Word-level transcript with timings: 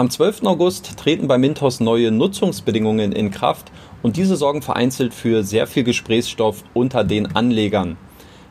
Am 0.00 0.08
12. 0.08 0.44
August 0.44 0.96
treten 0.96 1.28
bei 1.28 1.36
Mintos 1.36 1.78
neue 1.78 2.10
Nutzungsbedingungen 2.10 3.12
in 3.12 3.30
Kraft 3.30 3.70
und 4.02 4.16
diese 4.16 4.34
sorgen 4.34 4.62
vereinzelt 4.62 5.12
für 5.12 5.42
sehr 5.42 5.66
viel 5.66 5.84
Gesprächsstoff 5.84 6.64
unter 6.72 7.04
den 7.04 7.36
Anlegern. 7.36 7.98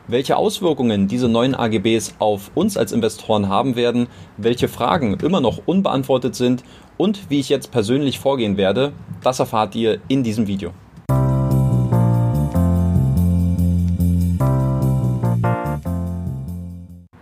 Welche 0.06 0.36
Auswirkungen 0.36 1.08
diese 1.08 1.28
neuen 1.28 1.56
AGBs 1.56 2.14
auf 2.20 2.52
uns 2.54 2.76
als 2.76 2.92
Investoren 2.92 3.48
haben 3.48 3.74
werden, 3.74 4.06
welche 4.36 4.68
Fragen 4.68 5.18
immer 5.24 5.40
noch 5.40 5.62
unbeantwortet 5.66 6.36
sind 6.36 6.62
und 6.96 7.28
wie 7.30 7.40
ich 7.40 7.48
jetzt 7.48 7.72
persönlich 7.72 8.20
vorgehen 8.20 8.56
werde, 8.56 8.92
das 9.20 9.40
erfahrt 9.40 9.74
ihr 9.74 9.98
in 10.06 10.22
diesem 10.22 10.46
Video. 10.46 10.72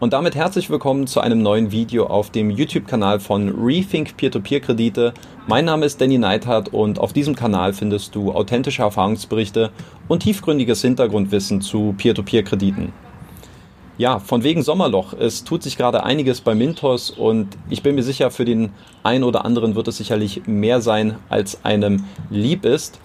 Und 0.09 0.13
damit 0.13 0.35
herzlich 0.35 0.71
willkommen 0.71 1.07
zu 1.07 1.21
einem 1.21 1.43
neuen 1.43 1.71
Video 1.71 2.07
auf 2.07 2.31
dem 2.31 2.49
YouTube-Kanal 2.49 3.21
von 3.21 3.51
Rethink 3.51 4.17
Peer-to-Peer-Kredite. 4.17 5.13
Mein 5.47 5.67
Name 5.67 5.85
ist 5.85 6.01
Danny 6.01 6.17
Neithardt 6.17 6.73
und 6.73 6.99
auf 6.99 7.13
diesem 7.13 7.37
Kanal 7.37 7.75
findest 7.75 8.15
du 8.15 8.33
authentische 8.33 8.81
Erfahrungsberichte 8.81 9.71
und 10.09 10.23
tiefgründiges 10.23 10.81
Hintergrundwissen 10.81 11.61
zu 11.61 11.95
Peer-to-Peer-Krediten. 11.99 12.95
Ja, 13.99 14.19
von 14.19 14.45
wegen 14.45 14.63
Sommerloch. 14.63 15.13
Es 15.13 15.45
tut 15.45 15.63
sich 15.63 15.77
gerade 15.77 16.03
einiges 16.05 16.41
bei 16.41 16.55
Mintos 16.55 17.11
und 17.11 17.59
ich 17.69 17.83
bin 17.83 17.95
mir 17.95 18.03
sicher, 18.03 18.31
für 18.31 18.47
den 18.47 18.71
einen 19.03 19.25
oder 19.25 19.45
anderen 19.45 19.75
wird 19.75 19.89
es 19.89 19.99
sicherlich 19.99 20.47
mehr 20.47 20.81
sein, 20.81 21.17
als 21.29 21.67
einem 21.67 22.07
lieb 22.31 22.65
ist 22.65 22.99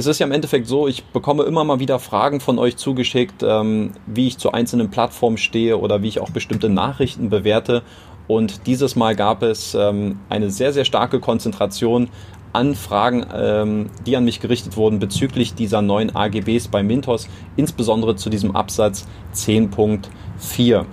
es 0.00 0.06
ist 0.06 0.18
ja 0.18 0.26
im 0.26 0.32
Endeffekt 0.32 0.66
so, 0.66 0.88
ich 0.88 1.04
bekomme 1.04 1.42
immer 1.42 1.62
mal 1.62 1.78
wieder 1.78 1.98
Fragen 1.98 2.40
von 2.40 2.58
euch 2.58 2.76
zugeschickt, 2.76 3.42
ähm, 3.42 3.92
wie 4.06 4.28
ich 4.28 4.38
zu 4.38 4.50
einzelnen 4.52 4.90
Plattformen 4.90 5.36
stehe 5.36 5.76
oder 5.78 6.02
wie 6.02 6.08
ich 6.08 6.20
auch 6.20 6.30
bestimmte 6.30 6.70
Nachrichten 6.70 7.28
bewerte. 7.28 7.82
Und 8.26 8.66
dieses 8.66 8.96
Mal 8.96 9.14
gab 9.14 9.42
es 9.42 9.74
ähm, 9.74 10.18
eine 10.30 10.50
sehr, 10.50 10.72
sehr 10.72 10.86
starke 10.86 11.20
Konzentration 11.20 12.08
an 12.54 12.74
Fragen, 12.74 13.26
ähm, 13.34 13.90
die 14.06 14.16
an 14.16 14.24
mich 14.24 14.40
gerichtet 14.40 14.78
wurden 14.78 15.00
bezüglich 15.00 15.52
dieser 15.52 15.82
neuen 15.82 16.16
AGBs 16.16 16.68
bei 16.68 16.82
Mintos, 16.82 17.28
insbesondere 17.56 18.16
zu 18.16 18.30
diesem 18.30 18.56
Absatz 18.56 19.06
10.4. 19.34 20.86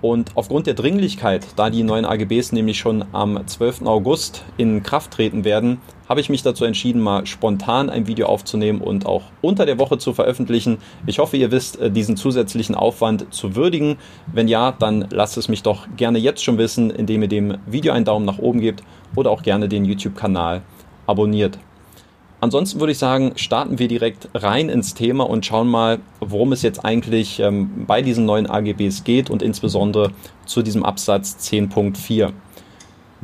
Und 0.00 0.36
aufgrund 0.36 0.66
der 0.66 0.74
Dringlichkeit, 0.74 1.46
da 1.54 1.70
die 1.70 1.84
neuen 1.84 2.04
AGBs 2.04 2.50
nämlich 2.50 2.80
schon 2.80 3.04
am 3.12 3.46
12. 3.46 3.82
August 3.82 4.44
in 4.56 4.82
Kraft 4.82 5.12
treten 5.12 5.44
werden, 5.44 5.80
habe 6.08 6.20
ich 6.20 6.28
mich 6.28 6.42
dazu 6.42 6.64
entschieden, 6.64 7.00
mal 7.00 7.26
spontan 7.26 7.90
ein 7.90 8.06
Video 8.06 8.26
aufzunehmen 8.26 8.80
und 8.80 9.06
auch 9.06 9.22
unter 9.40 9.66
der 9.66 9.78
Woche 9.78 9.98
zu 9.98 10.12
veröffentlichen. 10.12 10.78
Ich 11.06 11.18
hoffe, 11.18 11.36
ihr 11.36 11.50
wisst 11.50 11.80
äh, 11.80 11.90
diesen 11.90 12.16
zusätzlichen 12.16 12.74
Aufwand 12.74 13.32
zu 13.32 13.54
würdigen. 13.56 13.96
Wenn 14.32 14.48
ja, 14.48 14.72
dann 14.72 15.06
lasst 15.10 15.36
es 15.36 15.48
mich 15.48 15.62
doch 15.62 15.86
gerne 15.96 16.18
jetzt 16.18 16.42
schon 16.42 16.58
wissen, 16.58 16.90
indem 16.90 17.22
ihr 17.22 17.28
dem 17.28 17.58
Video 17.66 17.92
einen 17.92 18.04
Daumen 18.04 18.26
nach 18.26 18.38
oben 18.38 18.60
gebt 18.60 18.82
oder 19.14 19.30
auch 19.30 19.42
gerne 19.42 19.68
den 19.68 19.84
YouTube-Kanal 19.84 20.62
abonniert. 21.06 21.58
Ansonsten 22.42 22.80
würde 22.80 22.90
ich 22.90 22.98
sagen, 22.98 23.34
starten 23.36 23.78
wir 23.78 23.86
direkt 23.86 24.28
rein 24.34 24.68
ins 24.68 24.94
Thema 24.94 25.30
und 25.30 25.46
schauen 25.46 25.68
mal, 25.68 26.00
worum 26.18 26.50
es 26.50 26.62
jetzt 26.62 26.84
eigentlich 26.84 27.38
ähm, 27.38 27.84
bei 27.86 28.02
diesen 28.02 28.26
neuen 28.26 28.50
AGBs 28.50 29.04
geht 29.04 29.30
und 29.30 29.42
insbesondere 29.42 30.10
zu 30.44 30.62
diesem 30.62 30.84
Absatz 30.84 31.36
10.4. 31.40 32.32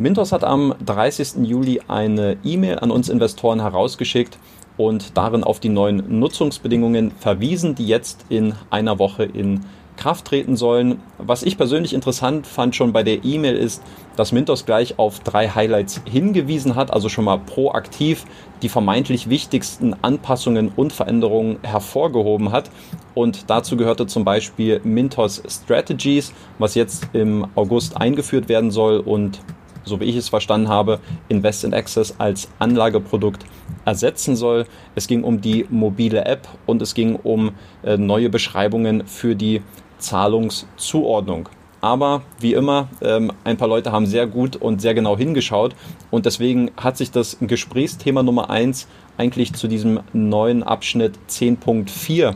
Mintos 0.01 0.31
hat 0.31 0.45
am 0.45 0.77
30. 0.87 1.45
Juli 1.45 1.81
eine 1.89 2.37
E-Mail 2.45 2.79
an 2.79 2.93
uns 2.93 3.09
Investoren 3.09 3.61
herausgeschickt 3.61 4.39
und 4.77 5.17
darin 5.17 5.43
auf 5.43 5.59
die 5.59 5.71
neuen 5.71 6.21
Nutzungsbedingungen 6.21 7.11
verwiesen, 7.11 7.75
die 7.75 7.89
jetzt 7.89 8.25
in 8.29 8.55
einer 8.71 9.01
Woche 9.01 9.25
in 9.25 9.63
Kraft 9.97 10.27
treten 10.27 10.55
sollen. 10.55 11.01
Was 11.19 11.43
ich 11.43 11.57
persönlich 11.57 11.95
interessant 11.95 12.47
fand 12.47 12.77
schon 12.77 12.93
bei 12.93 13.03
der 13.03 13.25
E-Mail 13.25 13.57
ist, 13.57 13.83
dass 14.15 14.31
Mintos 14.31 14.67
gleich 14.67 15.01
auf 15.01 15.19
drei 15.19 15.49
Highlights 15.49 16.01
hingewiesen 16.05 16.77
hat, 16.77 16.93
also 16.93 17.09
schon 17.09 17.25
mal 17.25 17.39
proaktiv 17.39 18.25
die 18.63 18.69
vermeintlich 18.69 19.29
wichtigsten 19.29 19.97
Anpassungen 20.03 20.71
und 20.77 20.93
Veränderungen 20.93 21.59
hervorgehoben 21.63 22.53
hat. 22.53 22.71
Und 23.15 23.51
dazu 23.51 23.77
gehörte 23.77 24.07
zum 24.07 24.25
Beispiel 24.25 24.81
Mintos 24.85 25.43
Strategies, 25.49 26.33
was 26.61 26.77
jetzt 26.77 27.09
im 27.15 27.49
August 27.57 27.97
eingeführt 27.97 28.49
werden 28.49 28.71
soll 28.71 28.99
und 28.99 29.41
so 29.89 30.01
wie 30.01 30.05
ich 30.05 30.17
es 30.17 30.29
verstanden 30.29 30.69
habe, 30.69 31.01
Invest 31.29 31.65
in 31.65 31.75
Access 31.75 32.15
als 32.19 32.49
Anlageprodukt 32.59 33.45
ersetzen 33.85 34.37
soll. 34.37 34.67
Es 34.95 35.09
ging 35.09 35.25
um 35.25 35.41
die 35.41 35.67
mobile 35.69 36.25
App 36.25 36.47
und 36.67 36.83
es 36.83 36.95
ging 36.95 37.17
um 37.17 37.53
äh, 37.83 37.97
neue 37.97 38.29
Beschreibungen 38.29 39.07
für 39.07 39.35
die 39.35 39.63
Zahlungszuordnung. 39.99 41.49
Aber 41.81 42.23
wie 42.41 42.55
immer, 42.55 42.89
ähm, 43.03 43.33
ein 43.45 43.57
paar 43.57 43.69
Leute 43.69 43.93
haben 43.93 44.07
sehr 44.07 44.27
gut 44.27 44.57
und 44.57 44.81
sehr 44.81 44.95
genau 44.95 45.17
hingeschaut 45.17 45.77
und 46.11 46.27
deswegen 46.27 46.73
hat 46.77 46.97
sich 46.97 47.11
das 47.11 47.37
Gesprächsthema 47.41 48.23
Nummer 48.23 48.51
1 48.51 48.89
eigentlich 49.17 49.53
zu 49.53 49.69
diesem 49.69 50.01
neuen 50.13 50.63
Abschnitt 50.65 51.19
10.4 51.29 52.35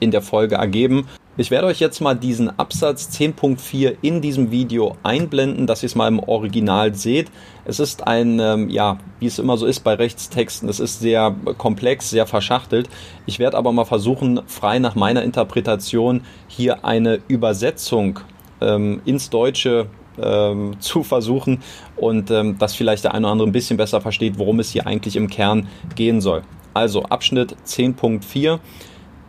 in 0.00 0.10
der 0.10 0.20
Folge 0.20 0.56
ergeben. 0.56 1.06
Ich 1.36 1.50
werde 1.50 1.66
euch 1.66 1.80
jetzt 1.80 2.00
mal 2.00 2.14
diesen 2.14 2.56
Absatz 2.60 3.08
10.4 3.08 3.96
in 4.02 4.20
diesem 4.20 4.52
Video 4.52 4.96
einblenden, 5.02 5.66
dass 5.66 5.82
ihr 5.82 5.88
es 5.88 5.96
mal 5.96 6.06
im 6.06 6.20
Original 6.20 6.94
seht. 6.94 7.28
Es 7.64 7.80
ist 7.80 8.06
ein, 8.06 8.38
ähm, 8.38 8.70
ja, 8.70 8.98
wie 9.18 9.26
es 9.26 9.40
immer 9.40 9.56
so 9.56 9.66
ist 9.66 9.80
bei 9.80 9.94
Rechtstexten, 9.94 10.68
es 10.68 10.78
ist 10.78 11.00
sehr 11.00 11.34
komplex, 11.58 12.08
sehr 12.08 12.28
verschachtelt. 12.28 12.88
Ich 13.26 13.40
werde 13.40 13.56
aber 13.56 13.72
mal 13.72 13.84
versuchen, 13.84 14.42
frei 14.46 14.78
nach 14.78 14.94
meiner 14.94 15.24
Interpretation 15.24 16.20
hier 16.46 16.84
eine 16.84 17.18
Übersetzung 17.26 18.20
ähm, 18.60 19.02
ins 19.04 19.28
Deutsche 19.28 19.88
ähm, 20.22 20.76
zu 20.78 21.02
versuchen 21.02 21.64
und 21.96 22.30
ähm, 22.30 22.58
dass 22.58 22.76
vielleicht 22.76 23.02
der 23.02 23.12
eine 23.12 23.26
oder 23.26 23.32
andere 23.32 23.48
ein 23.48 23.52
bisschen 23.52 23.76
besser 23.76 24.00
versteht, 24.00 24.38
worum 24.38 24.60
es 24.60 24.70
hier 24.70 24.86
eigentlich 24.86 25.16
im 25.16 25.28
Kern 25.28 25.66
gehen 25.96 26.20
soll. 26.20 26.42
Also 26.74 27.02
Abschnitt 27.02 27.56
10.4 27.66 28.60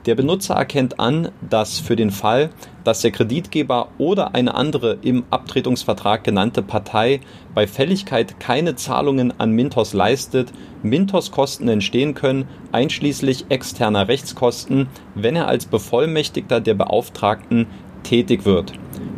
der 0.05 0.15
Benutzer 0.15 0.55
erkennt 0.55 0.99
an, 0.99 1.29
dass 1.49 1.79
für 1.79 1.95
den 1.95 2.11
Fall, 2.11 2.49
dass 2.83 3.01
der 3.01 3.11
Kreditgeber 3.11 3.87
oder 3.97 4.35
eine 4.35 4.53
andere 4.53 4.97
im 5.01 5.23
Abtretungsvertrag 5.31 6.23
genannte 6.23 6.61
Partei 6.61 7.21
bei 7.53 7.65
Fälligkeit 7.65 8.39
keine 8.39 8.75
Zahlungen 8.75 9.33
an 9.39 9.51
Mintos 9.51 9.93
leistet, 9.93 10.51
Mintos 10.83 11.31
Kosten 11.31 11.67
entstehen 11.67 12.13
können, 12.13 12.47
einschließlich 12.71 13.45
externer 13.49 14.07
Rechtskosten, 14.07 14.87
wenn 15.15 15.35
er 15.35 15.47
als 15.47 15.65
Bevollmächtigter 15.65 16.61
der 16.61 16.75
Beauftragten 16.75 17.65
tätig 18.03 18.45
wird. 18.45 18.73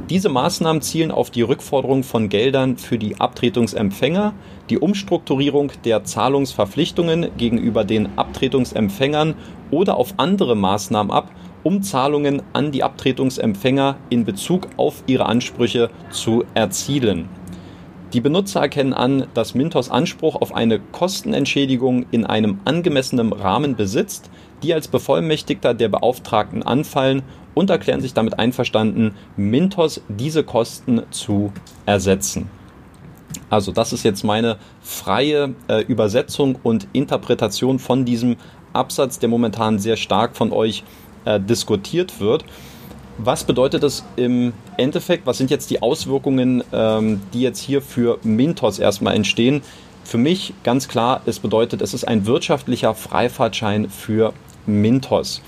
Diese 0.10 0.30
Maßnahmen 0.30 0.82
zielen 0.82 1.12
auf 1.12 1.32
die 1.32 1.42
Rückforderung 1.42 2.02
von 2.04 2.30
Geldern 2.30 2.78
für 2.78 2.98
die 2.98 3.20
Abtretungsempfänger, 3.20 4.34
die 4.70 4.78
Umstrukturierung 4.78 5.74
der 5.84 6.06
Zahlungsverpflichtungen 6.06 7.32
gegenüber 7.36 7.84
den 7.84 8.18
Abtretungsempfängern 8.18 9.36
oder 9.70 9.98
auf 9.98 10.14
andere 10.16 10.56
Maßnahmen 10.56 11.12
ab, 11.12 11.30
um 11.64 11.84
Zahlungen 11.84 12.42
an 12.54 12.72
die 12.72 12.84
Abtretungsempfänger 12.84 13.98
in 14.10 14.24
Bezug 14.24 14.70
auf 14.78 15.04
ihre 15.08 15.26
Ansprüche 15.26 15.90
zu 16.10 16.46
erzielen. 16.54 17.28
Die 18.14 18.22
Benutzer 18.22 18.62
erkennen 18.62 18.94
an, 18.94 19.28
dass 19.34 19.54
Mintos 19.54 19.92
Anspruch 19.92 20.36
auf 20.36 20.56
eine 20.56 20.80
Kostenentschädigung 20.80 22.06
in 22.12 22.26
einem 22.26 22.60
angemessenen 22.64 23.34
Rahmen 23.34 23.76
besitzt, 23.76 24.30
die 24.64 24.74
als 24.74 24.88
Bevollmächtigter 24.88 25.74
der 25.74 25.90
Beauftragten 25.90 26.64
anfallen 26.64 27.24
und 27.54 27.70
erklären 27.70 28.02
sich 28.02 28.14
damit 28.14 28.40
einverstanden, 28.40 29.16
Mintos 29.36 30.02
diese 30.08 30.44
Kosten 30.44 31.02
zu 31.12 31.52
ersetzen. 31.86 32.50
Also 33.50 33.74
das 33.74 33.92
ist 33.92 34.04
jetzt 34.04 34.24
meine 34.24 34.58
freie 34.82 35.54
äh, 35.68 35.82
Übersetzung 35.84 36.58
und 36.64 36.88
Interpretation 36.94 37.78
von 37.78 38.06
diesem 38.06 38.38
Absatz, 38.72 39.20
der 39.20 39.28
momentan 39.28 39.80
sehr 39.80 39.98
stark 39.98 40.38
von 40.38 40.54
euch 40.54 40.84
äh, 41.26 41.40
diskutiert 41.40 42.22
wird. 42.22 42.46
Was 43.20 43.44
bedeutet 43.44 43.82
das 43.82 44.06
im 44.16 44.54
Endeffekt? 44.78 45.26
Was 45.26 45.40
sind 45.40 45.50
jetzt 45.50 45.72
die 45.72 45.82
Auswirkungen, 45.82 46.64
ähm, 46.72 47.22
die 47.34 47.42
jetzt 47.42 47.60
hier 47.60 47.82
für 47.82 48.20
Mintos 48.24 48.78
erstmal 48.78 49.16
entstehen? 49.16 49.64
Für 50.04 50.20
mich 50.20 50.54
ganz 50.64 50.88
klar, 50.88 51.22
es 51.26 51.40
bedeutet, 51.40 51.82
es 51.82 51.96
ist 51.96 52.08
ein 52.08 52.28
wirtschaftlicher 52.28 52.94
Freifahrtschein 52.94 53.90
für 53.90 54.34
Mintos. 54.68 55.42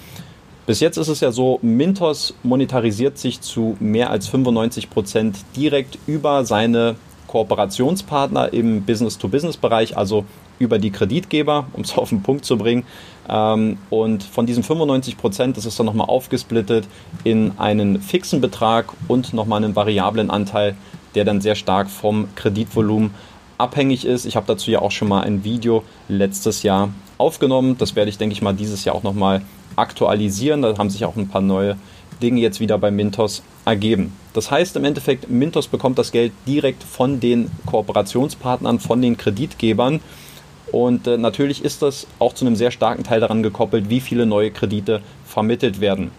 Bis 0.65 0.79
jetzt 0.79 0.97
ist 0.97 1.07
es 1.09 1.19
ja 1.19 1.31
so, 1.31 1.59
Mintos 1.61 2.33
monetarisiert 2.41 3.17
sich 3.17 3.41
zu 3.41 3.77
mehr 3.79 4.09
als 4.09 4.27
95 4.27 4.89
Prozent 4.89 5.37
direkt 5.55 5.99
über 6.07 6.45
seine 6.45 6.95
Kooperationspartner 7.27 8.51
im 8.51 8.83
Business-to-Business-Bereich, 8.83 9.95
also 9.95 10.25
über 10.59 10.77
die 10.77 10.91
Kreditgeber, 10.91 11.67
um 11.73 11.81
es 11.81 11.93
auf 11.97 12.09
den 12.09 12.21
Punkt 12.21 12.45
zu 12.45 12.57
bringen. 12.57 12.83
Ähm, 13.27 13.77
und 13.89 14.23
von 14.23 14.45
diesen 14.45 14.63
95 14.63 15.17
Prozent, 15.17 15.57
das 15.57 15.65
ist 15.65 15.79
dann 15.79 15.85
nochmal 15.85 16.07
aufgesplittet 16.07 16.87
in 17.23 17.53
einen 17.57 18.01
fixen 18.01 18.41
Betrag 18.41 18.93
und 19.07 19.33
nochmal 19.33 19.63
einen 19.63 19.75
variablen 19.75 20.29
Anteil, 20.29 20.75
der 21.15 21.25
dann 21.25 21.41
sehr 21.41 21.55
stark 21.55 21.89
vom 21.89 22.27
Kreditvolumen 22.35 23.11
abhängig 23.57 24.05
ist. 24.05 24.25
Ich 24.25 24.35
habe 24.35 24.45
dazu 24.47 24.71
ja 24.71 24.79
auch 24.79 24.91
schon 24.91 25.09
mal 25.09 25.21
ein 25.21 25.43
Video 25.43 25.83
letztes 26.07 26.63
Jahr 26.63 26.89
aufgenommen. 27.17 27.77
Das 27.77 27.95
werde 27.95 28.09
ich, 28.09 28.17
denke 28.17 28.33
ich 28.33 28.41
mal, 28.41 28.53
dieses 28.53 28.85
Jahr 28.85 28.95
auch 28.95 29.03
nochmal 29.03 29.41
aktualisieren. 29.75 30.61
Da 30.61 30.77
haben 30.77 30.89
sich 30.89 31.05
auch 31.05 31.15
ein 31.15 31.27
paar 31.27 31.41
neue 31.41 31.77
Dinge 32.21 32.41
jetzt 32.41 32.59
wieder 32.59 32.77
bei 32.77 32.91
Mintos 32.91 33.43
ergeben. 33.65 34.13
Das 34.33 34.51
heißt 34.51 34.75
im 34.75 34.85
Endeffekt, 34.85 35.29
Mintos 35.29 35.67
bekommt 35.67 35.97
das 35.97 36.11
Geld 36.11 36.31
direkt 36.47 36.83
von 36.83 37.19
den 37.19 37.51
Kooperationspartnern, 37.65 38.79
von 38.79 39.01
den 39.01 39.17
Kreditgebern. 39.17 39.99
Und 40.71 41.07
äh, 41.07 41.17
natürlich 41.17 41.63
ist 41.63 41.81
das 41.81 42.07
auch 42.19 42.33
zu 42.33 42.45
einem 42.45 42.55
sehr 42.55 42.71
starken 42.71 43.03
Teil 43.03 43.19
daran 43.19 43.43
gekoppelt, 43.43 43.89
wie 43.89 43.99
viele 43.99 44.25
neue 44.25 44.51
Kredite 44.51 45.01
vermittelt 45.25 45.81
werden. 45.81 46.11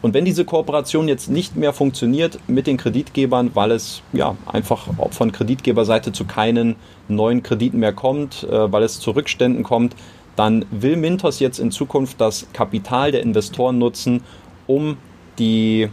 Und 0.00 0.14
wenn 0.14 0.24
diese 0.24 0.44
Kooperation 0.44 1.08
jetzt 1.08 1.28
nicht 1.28 1.56
mehr 1.56 1.72
funktioniert 1.72 2.38
mit 2.46 2.68
den 2.68 2.76
Kreditgebern, 2.76 3.50
weil 3.54 3.72
es 3.72 4.02
ja 4.12 4.36
einfach 4.46 4.86
von 5.10 5.32
Kreditgeberseite 5.32 6.12
zu 6.12 6.24
keinen 6.24 6.76
neuen 7.08 7.42
Krediten 7.42 7.80
mehr 7.80 7.92
kommt, 7.92 8.44
äh, 8.44 8.72
weil 8.72 8.84
es 8.84 9.00
zu 9.00 9.10
Rückständen 9.10 9.64
kommt, 9.64 9.96
dann 10.36 10.64
will 10.70 10.96
Mintos 10.96 11.40
jetzt 11.40 11.58
in 11.58 11.72
Zukunft 11.72 12.20
das 12.20 12.46
Kapital 12.52 13.10
der 13.10 13.22
Investoren 13.22 13.78
nutzen, 13.78 14.22
um 14.68 14.96
die 15.38 15.88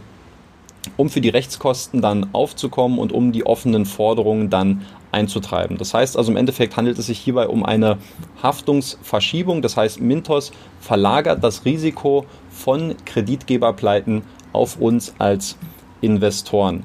um 0.96 1.10
für 1.10 1.20
die 1.20 1.28
Rechtskosten 1.28 2.00
dann 2.00 2.28
aufzukommen 2.32 3.00
und 3.00 3.12
um 3.12 3.32
die 3.32 3.44
offenen 3.44 3.86
Forderungen 3.86 4.50
dann 4.50 4.82
einzutreiben. 5.12 5.78
Das 5.78 5.94
heißt 5.94 6.16
also 6.16 6.30
im 6.30 6.36
Endeffekt 6.36 6.76
handelt 6.76 6.98
es 6.98 7.06
sich 7.06 7.18
hierbei 7.18 7.48
um 7.48 7.64
eine 7.64 7.98
Haftungsverschiebung. 8.42 9.62
Das 9.62 9.76
heißt, 9.76 10.00
Mintos 10.00 10.52
verlagert 10.80 11.42
das 11.42 11.64
Risiko 11.64 12.26
von 12.50 12.94
Kreditgeberpleiten 13.04 14.22
auf 14.52 14.80
uns 14.80 15.14
als 15.18 15.56
Investoren. 16.00 16.84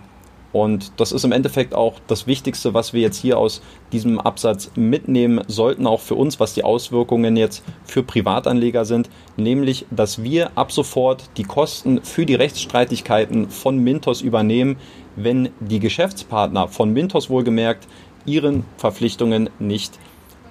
Und 0.53 0.91
das 0.97 1.12
ist 1.12 1.23
im 1.23 1.31
Endeffekt 1.31 1.73
auch 1.73 1.95
das 2.07 2.27
Wichtigste, 2.27 2.73
was 2.73 2.91
wir 2.91 3.01
jetzt 3.01 3.18
hier 3.18 3.38
aus 3.38 3.62
diesem 3.94 4.19
Absatz 4.19 4.71
mitnehmen 4.75 5.41
sollten, 5.47 5.88
auch 5.88 6.01
für 6.01 6.15
uns, 6.15 6.39
was 6.39 6.53
die 6.53 6.63
Auswirkungen 6.63 7.38
jetzt 7.38 7.63
für 7.85 8.03
Privatanleger 8.03 8.83
sind, 8.83 9.09
nämlich, 9.38 9.85
dass 9.91 10.24
wir 10.24 10.51
ab 10.56 10.71
sofort 10.71 11.29
die 11.38 11.44
Kosten 11.44 12.03
für 12.03 12.25
die 12.25 12.35
Rechtsstreitigkeiten 12.35 13.50
von 13.50 13.77
Mintos 13.77 14.21
übernehmen, 14.21 14.75
wenn 15.15 15.50
die 15.59 15.79
Geschäftspartner 15.79 16.67
von 16.67 16.91
Mintos 16.91 17.29
wohlgemerkt 17.29 17.88
ihren 18.25 18.65
Verpflichtungen 18.77 19.50
nicht 19.59 20.00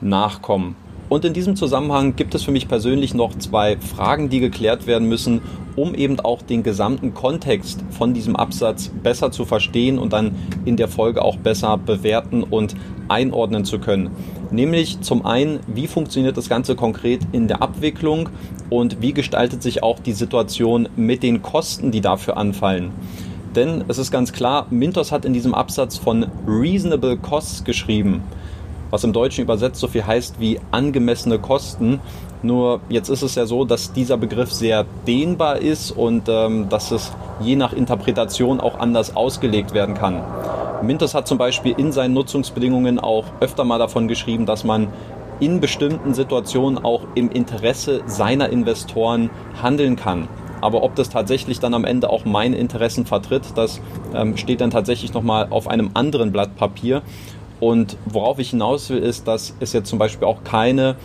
nachkommen. 0.01 0.77
Und 1.11 1.25
in 1.25 1.33
diesem 1.33 1.57
Zusammenhang 1.57 2.15
gibt 2.15 2.37
es 2.37 2.45
für 2.45 2.53
mich 2.53 2.69
persönlich 2.69 3.15
noch 3.15 3.37
zwei 3.37 3.77
Fragen, 3.79 4.29
die 4.29 4.39
geklärt 4.39 4.87
werden 4.87 5.09
müssen, 5.09 5.43
um 5.75 5.93
eben 5.97 6.21
auch 6.21 6.41
den 6.41 6.63
gesamten 6.63 7.15
Kontext 7.15 7.85
von 7.91 8.15
diesem 8.15 8.37
Absatz 8.37 8.93
besser 9.03 9.33
zu 9.33 9.45
verstehen 9.45 9.99
und 9.99 10.13
dann 10.13 10.37
in 10.65 10.77
der 10.77 10.87
Folge 10.87 11.23
auch 11.23 11.37
besser 11.37 11.77
bewerten 11.79 12.45
und 12.45 12.77
einordnen 13.09 13.65
zu 13.65 13.81
können. 13.81 14.11
Nämlich 14.53 15.01
zum 15.01 15.27
einen, 15.27 15.59
wie 15.67 15.89
funktioniert 15.89 16.37
das 16.37 16.49
Ganze 16.49 16.77
konkret 16.77 17.23
in 17.33 17.49
der 17.49 17.61
Abwicklung 17.61 18.29
und 18.69 19.03
wie 19.03 19.13
gestaltet 19.13 19.65
sich 19.65 19.83
auch 19.83 19.99
die 19.99 20.13
Situation 20.13 20.89
mit 20.95 21.25
den 21.25 21.43
Kosten, 21.43 21.91
die 21.91 22.01
dafür 22.01 22.37
anfallen. 22.37 22.93
Denn 23.55 23.85
es 23.89 23.99
ist 23.99 24.11
ganz 24.11 24.33
klar, 24.33 24.67
Mintos 24.71 25.13
hat 25.13 25.25
in 25.25 25.33
diesem 25.33 25.55
Absatz 25.55 25.97
von 25.97 26.27
Reasonable 26.47 27.17
Costs 27.17 27.65
geschrieben 27.65 28.23
was 28.91 29.05
im 29.05 29.13
Deutschen 29.13 29.43
übersetzt 29.45 29.81
so 29.81 29.89
viel 29.89 30.07
heißt 30.07 30.41
wie 30.41 30.61
angemessene 30.71 31.39
Kosten. 31.39 32.01
Nur 32.43 32.81
jetzt 32.89 33.09
ist 33.09 33.23
es 33.23 33.35
ja 33.35 33.47
so, 33.47 33.65
dass 33.65 33.93
dieser 33.93 34.17
Begriff 34.17 34.53
sehr 34.53 34.85
dehnbar 35.07 35.59
ist 35.59 35.91
und 35.93 36.29
ähm, 36.29 36.69
dass 36.69 36.91
es 36.91 37.13
je 37.41 37.57
nach 37.57 37.73
Interpretation 37.73 38.61
auch 38.61 38.79
anders 38.79 39.15
ausgelegt 39.15 39.75
werden 39.75 39.95
kann. 39.95 40.23
Mintos 40.83 41.15
hat 41.15 41.29
zum 41.29 41.39
Beispiel 41.39 41.75
in 41.77 41.93
seinen 41.93 42.15
Nutzungsbedingungen 42.15 42.99
auch 42.99 43.27
öfter 43.41 43.65
mal 43.65 43.79
davon 43.79 44.09
geschrieben, 44.09 44.47
dass 44.47 44.65
man 44.65 44.89
in 45.39 45.61
bestimmten 45.61 46.15
Situationen 46.15 46.83
auch 46.83 47.03
im 47.15 47.31
Interesse 47.31 48.03
seiner 48.07 48.49
Investoren 48.49 49.31
handeln 49.63 49.97
kann. 49.97 50.29
Aber 50.61 50.83
ob 50.83 50.95
das 50.95 51.09
tatsächlich 51.11 51.61
dann 51.61 51.75
am 51.75 51.85
Ende 51.85 52.11
auch 52.11 52.25
meine 52.25 52.57
Interessen 52.57 53.07
vertritt, 53.07 53.43
das 53.55 53.81
ähm, 54.15 54.37
steht 54.37 54.61
dann 54.61 54.71
tatsächlich 54.71 55.15
nochmal 55.15 55.49
auf 55.51 55.69
einem 55.69 55.91
anderen 55.95 56.33
Blatt 56.33 56.57
Papier. 56.57 57.03
Und 57.61 57.97
worauf 58.07 58.39
ich 58.39 58.51
hinaus 58.51 58.89
will, 58.91 58.99
ist, 58.99 59.29
dass 59.29 59.55
es 59.61 59.73
jetzt 59.73 59.89
zum 59.89 59.99
Beispiel 59.99 60.27
auch 60.27 60.45
keine 60.45 60.97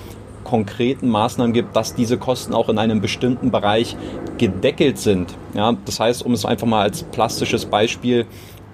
konkreten 0.45 1.09
Maßnahmen 1.09 1.53
gibt, 1.53 1.75
dass 1.75 1.95
diese 1.95 2.17
Kosten 2.17 2.53
auch 2.53 2.69
in 2.69 2.77
einem 2.77 3.01
bestimmten 3.01 3.51
Bereich 3.51 3.97
gedeckelt 4.37 4.97
sind. 4.97 5.35
Ja, 5.53 5.75
das 5.85 5.99
heißt, 5.99 6.25
um 6.25 6.33
es 6.33 6.45
einfach 6.45 6.67
mal 6.67 6.83
als 6.83 7.03
plastisches 7.03 7.65
Beispiel 7.65 8.25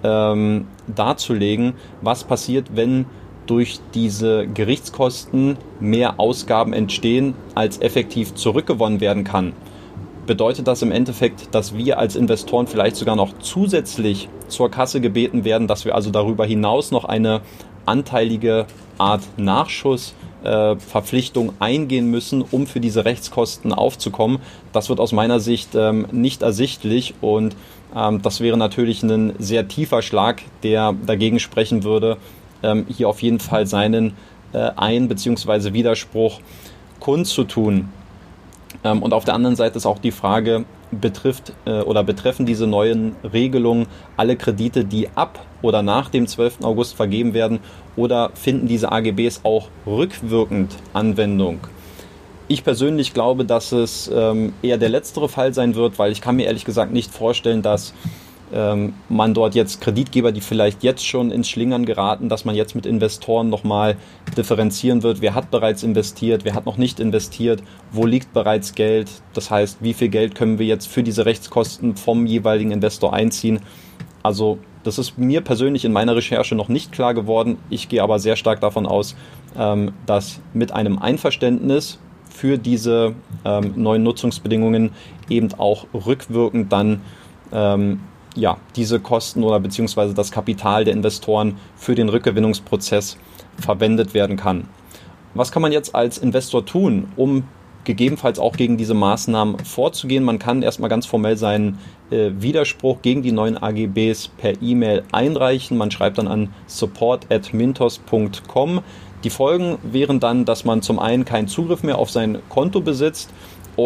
ähm, 0.03 0.67
darzulegen, 0.93 1.73
was 2.01 2.23
passiert, 2.23 2.75
wenn 2.75 3.05
durch 3.47 3.79
diese 3.93 4.47
Gerichtskosten 4.47 5.57
mehr 5.79 6.19
Ausgaben 6.19 6.73
entstehen, 6.73 7.33
als 7.55 7.81
effektiv 7.81 8.35
zurückgewonnen 8.35 9.01
werden 9.01 9.23
kann. 9.23 9.53
Bedeutet 10.27 10.67
das 10.67 10.81
im 10.81 10.91
Endeffekt, 10.91 11.55
dass 11.55 11.75
wir 11.75 11.97
als 11.97 12.15
Investoren 12.15 12.67
vielleicht 12.67 12.95
sogar 12.95 13.15
noch 13.15 13.33
zusätzlich 13.39 14.29
zur 14.47 14.69
Kasse 14.69 15.01
gebeten 15.01 15.45
werden, 15.45 15.67
dass 15.67 15.83
wir 15.83 15.95
also 15.95 16.11
darüber 16.11 16.45
hinaus 16.45 16.91
noch 16.91 17.05
eine 17.05 17.41
anteilige 17.85 18.67
Art 18.99 19.23
Nachschussverpflichtung 19.37 21.49
äh, 21.49 21.53
eingehen 21.59 22.11
müssen, 22.11 22.43
um 22.43 22.67
für 22.67 22.79
diese 22.79 23.03
Rechtskosten 23.03 23.73
aufzukommen. 23.73 24.37
Das 24.73 24.89
wird 24.89 24.99
aus 24.99 25.11
meiner 25.11 25.39
Sicht 25.39 25.69
ähm, 25.73 26.05
nicht 26.11 26.43
ersichtlich 26.43 27.15
und 27.21 27.55
ähm, 27.95 28.21
das 28.21 28.41
wäre 28.41 28.57
natürlich 28.57 29.01
ein 29.01 29.33
sehr 29.39 29.67
tiefer 29.67 30.03
Schlag, 30.03 30.43
der 30.61 30.93
dagegen 31.05 31.39
sprechen 31.39 31.83
würde, 31.83 32.17
ähm, 32.61 32.85
hier 32.95 33.09
auf 33.09 33.23
jeden 33.23 33.39
Fall 33.39 33.65
seinen 33.65 34.13
äh, 34.53 34.69
Ein- 34.75 35.07
bzw. 35.07 35.73
Widerspruch 35.73 36.41
kundzutun. 36.99 37.89
Ähm, 38.83 39.03
und 39.03 39.13
auf 39.13 39.25
der 39.25 39.33
anderen 39.33 39.55
Seite 39.55 39.77
ist 39.77 39.85
auch 39.85 39.99
die 39.99 40.11
Frage, 40.11 40.65
betrifft 40.91 41.53
äh, 41.65 41.81
oder 41.81 42.03
betreffen 42.03 42.45
diese 42.45 42.67
neuen 42.67 43.15
Regelungen 43.23 43.87
alle 44.17 44.35
Kredite, 44.35 44.85
die 44.85 45.09
ab 45.15 45.39
oder 45.61 45.81
nach 45.81 46.09
dem 46.09 46.27
12. 46.27 46.63
August 46.63 46.95
vergeben 46.95 47.33
werden 47.33 47.59
oder 47.95 48.31
finden 48.33 48.67
diese 48.67 48.91
AGBs 48.91 49.41
auch 49.43 49.69
rückwirkend 49.85 50.75
Anwendung? 50.93 51.59
Ich 52.47 52.63
persönlich 52.65 53.13
glaube, 53.13 53.45
dass 53.45 53.71
es 53.71 54.11
ähm, 54.13 54.51
eher 54.61 54.77
der 54.77 54.89
letztere 54.89 55.29
Fall 55.29 55.53
sein 55.53 55.75
wird, 55.75 55.97
weil 55.99 56.11
ich 56.11 56.19
kann 56.19 56.35
mir 56.35 56.47
ehrlich 56.47 56.65
gesagt 56.65 56.91
nicht 56.91 57.13
vorstellen, 57.13 57.61
dass 57.61 57.93
ähm, 58.53 58.93
man 59.09 59.33
dort 59.33 59.55
jetzt 59.55 59.81
Kreditgeber, 59.81 60.31
die 60.31 60.41
vielleicht 60.41 60.83
jetzt 60.83 61.05
schon 61.05 61.31
ins 61.31 61.49
Schlingern 61.49 61.85
geraten, 61.85 62.29
dass 62.29 62.45
man 62.45 62.55
jetzt 62.55 62.75
mit 62.75 62.85
Investoren 62.85 63.49
nochmal 63.49 63.97
differenzieren 64.37 65.03
wird, 65.03 65.21
wer 65.21 65.35
hat 65.35 65.51
bereits 65.51 65.83
investiert, 65.83 66.45
wer 66.45 66.53
hat 66.53 66.65
noch 66.65 66.77
nicht 66.77 66.99
investiert, 66.99 67.63
wo 67.91 68.05
liegt 68.05 68.33
bereits 68.33 68.75
Geld, 68.75 69.09
das 69.33 69.51
heißt, 69.51 69.77
wie 69.81 69.93
viel 69.93 70.09
Geld 70.09 70.35
können 70.35 70.59
wir 70.59 70.65
jetzt 70.65 70.87
für 70.87 71.03
diese 71.03 71.25
Rechtskosten 71.25 71.95
vom 71.95 72.25
jeweiligen 72.25 72.71
Investor 72.71 73.13
einziehen. 73.13 73.59
Also 74.23 74.59
das 74.83 74.97
ist 74.97 75.17
mir 75.17 75.41
persönlich 75.41 75.85
in 75.85 75.93
meiner 75.93 76.15
Recherche 76.15 76.55
noch 76.55 76.69
nicht 76.69 76.91
klar 76.91 77.13
geworden. 77.13 77.57
Ich 77.69 77.89
gehe 77.89 78.03
aber 78.03 78.19
sehr 78.19 78.35
stark 78.35 78.61
davon 78.61 78.85
aus, 78.85 79.15
ähm, 79.57 79.93
dass 80.05 80.41
mit 80.53 80.71
einem 80.71 80.99
Einverständnis 80.99 81.99
für 82.29 82.57
diese 82.57 83.13
ähm, 83.45 83.73
neuen 83.75 84.03
Nutzungsbedingungen 84.03 84.91
eben 85.29 85.53
auch 85.57 85.85
rückwirkend 85.93 86.71
dann 86.71 87.01
ja, 88.35 88.57
diese 88.75 88.99
Kosten 88.99 89.43
oder 89.43 89.59
beziehungsweise 89.59 90.13
das 90.13 90.31
Kapital 90.31 90.85
der 90.85 90.93
Investoren 90.93 91.57
für 91.75 91.95
den 91.95 92.09
Rückgewinnungsprozess 92.09 93.17
verwendet 93.57 94.13
werden 94.13 94.37
kann. 94.37 94.67
Was 95.33 95.51
kann 95.51 95.61
man 95.61 95.71
jetzt 95.71 95.95
als 95.95 96.17
Investor 96.17 96.65
tun, 96.65 97.07
um 97.15 97.43
gegebenenfalls 97.83 98.37
auch 98.37 98.57
gegen 98.57 98.77
diese 98.77 98.93
Maßnahmen 98.93 99.59
vorzugehen? 99.59 100.23
Man 100.23 100.39
kann 100.39 100.61
erstmal 100.61 100.89
ganz 100.89 101.05
formell 101.05 101.37
seinen 101.37 101.79
äh, 102.09 102.31
Widerspruch 102.37 103.01
gegen 103.01 103.21
die 103.21 103.31
neuen 103.31 103.57
AGBs 103.57 104.29
per 104.37 104.61
E-Mail 104.61 105.03
einreichen. 105.11 105.77
Man 105.77 105.91
schreibt 105.91 106.17
dann 106.17 106.27
an 106.27 106.53
support@mintos.com. 106.67 108.81
Die 109.23 109.29
Folgen 109.29 109.77
wären 109.83 110.19
dann, 110.19 110.43
dass 110.45 110.65
man 110.65 110.81
zum 110.81 110.99
einen 110.99 111.25
keinen 111.25 111.47
Zugriff 111.47 111.83
mehr 111.83 111.99
auf 111.99 112.09
sein 112.09 112.39
Konto 112.49 112.81
besitzt 112.81 113.29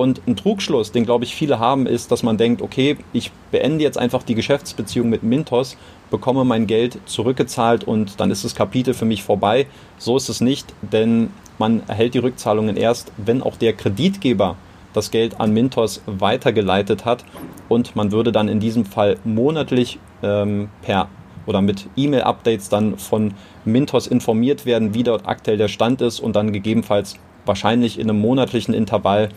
und 0.01 0.21
ein 0.27 0.35
Trugschluss, 0.35 0.91
den 0.91 1.05
glaube 1.05 1.25
ich 1.25 1.35
viele 1.35 1.59
haben, 1.59 1.87
ist, 1.87 2.11
dass 2.11 2.23
man 2.23 2.37
denkt, 2.37 2.61
okay, 2.61 2.97
ich 3.13 3.31
beende 3.51 3.83
jetzt 3.83 3.97
einfach 3.97 4.23
die 4.23 4.35
Geschäftsbeziehung 4.35 5.09
mit 5.09 5.23
Mintos, 5.23 5.77
bekomme 6.11 6.43
mein 6.43 6.67
Geld 6.67 6.99
zurückgezahlt 7.05 7.83
und 7.83 8.19
dann 8.19 8.31
ist 8.31 8.43
das 8.43 8.55
Kapitel 8.55 8.93
für 8.93 9.05
mich 9.05 9.23
vorbei. 9.23 9.67
So 9.97 10.17
ist 10.17 10.29
es 10.29 10.41
nicht, 10.41 10.73
denn 10.81 11.29
man 11.57 11.83
erhält 11.87 12.13
die 12.13 12.19
Rückzahlungen 12.19 12.77
erst, 12.77 13.11
wenn 13.17 13.41
auch 13.41 13.55
der 13.57 13.73
Kreditgeber 13.73 14.57
das 14.93 15.11
Geld 15.11 15.39
an 15.39 15.53
Mintos 15.53 16.01
weitergeleitet 16.05 17.05
hat 17.05 17.25
und 17.69 17.95
man 17.95 18.11
würde 18.11 18.31
dann 18.31 18.47
in 18.47 18.59
diesem 18.59 18.85
Fall 18.85 19.17
monatlich 19.23 19.99
ähm, 20.23 20.69
per 20.81 21.09
oder 21.45 21.61
mit 21.61 21.87
E-Mail-Updates 21.95 22.69
dann 22.69 22.97
von 22.97 23.33
Mintos 23.65 24.07
informiert 24.07 24.65
werden, 24.65 24.93
wie 24.93 25.03
dort 25.03 25.27
aktuell 25.27 25.57
der 25.57 25.67
Stand 25.67 26.01
ist 26.01 26.19
und 26.19 26.35
dann 26.35 26.53
gegebenenfalls 26.53 27.17
wahrscheinlich 27.45 27.99
in 27.99 28.09
einem 28.09 28.19
monatlichen 28.19 28.73
Intervall 28.73 29.29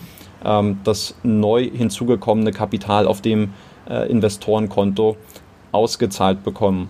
das 0.85 1.15
neu 1.23 1.69
hinzugekommene 1.71 2.53
Kapital 2.53 3.07
auf 3.07 3.21
dem 3.21 3.53
äh, 3.89 4.09
Investorenkonto 4.11 5.17
ausgezahlt 5.73 6.45
bekommen. 6.45 6.89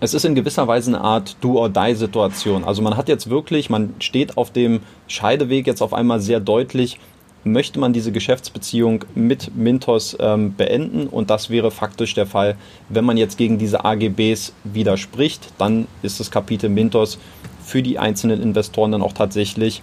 Es 0.00 0.12
ist 0.12 0.24
in 0.24 0.34
gewisser 0.34 0.68
Weise 0.68 0.90
eine 0.90 1.00
Art 1.00 1.36
Do-or-Die-Situation. 1.40 2.64
Also 2.64 2.82
man 2.82 2.96
hat 2.96 3.08
jetzt 3.08 3.30
wirklich, 3.30 3.70
man 3.70 3.94
steht 4.00 4.36
auf 4.36 4.50
dem 4.50 4.80
Scheideweg 5.06 5.66
jetzt 5.66 5.82
auf 5.82 5.94
einmal 5.94 6.20
sehr 6.20 6.40
deutlich 6.40 6.98
möchte 7.44 7.78
man 7.78 7.92
diese 7.92 8.10
Geschäftsbeziehung 8.10 9.04
mit 9.14 9.54
Mintos 9.54 10.16
ähm, 10.18 10.54
beenden 10.54 11.06
und 11.06 11.30
das 11.30 11.50
wäre 11.50 11.70
faktisch 11.70 12.14
der 12.14 12.26
Fall, 12.26 12.56
wenn 12.88 13.04
man 13.04 13.16
jetzt 13.16 13.36
gegen 13.36 13.58
diese 13.58 13.84
AGBs 13.84 14.54
widerspricht, 14.64 15.52
dann 15.58 15.86
ist 16.02 16.20
das 16.20 16.30
Kapitel 16.30 16.70
Mintos 16.70 17.18
für 17.62 17.82
die 17.82 17.98
einzelnen 17.98 18.42
Investoren 18.42 18.92
dann 18.92 19.02
auch 19.02 19.12
tatsächlich 19.12 19.82